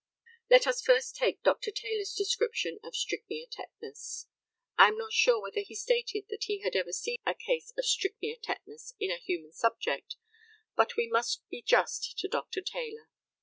Let 0.49 0.65
us 0.65 0.81
first 0.81 1.15
take 1.15 1.43
Dr. 1.43 1.69
Taylor's 1.69 2.15
description 2.15 2.79
of 2.83 2.95
strychnia 2.95 3.45
tetanus. 3.51 4.25
I 4.75 4.87
am 4.87 4.97
not 4.97 5.13
sure 5.13 5.39
whether 5.39 5.59
he 5.61 5.75
stated 5.75 6.23
that 6.29 6.45
he 6.45 6.61
had 6.61 6.75
ever 6.75 6.91
seen 6.91 7.17
a 7.23 7.35
case 7.35 7.71
of 7.77 7.85
strychnia 7.85 8.37
tetanus 8.41 8.95
in 8.99 9.11
a 9.11 9.19
human 9.21 9.51
subject; 9.51 10.15
but 10.75 10.95
we 10.97 11.07
must 11.07 11.47
be 11.49 11.61
just 11.61 12.17
to 12.17 12.27
Dr. 12.27 12.61
Taylor. 12.61 13.09